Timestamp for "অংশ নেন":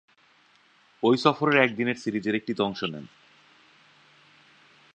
2.63-3.05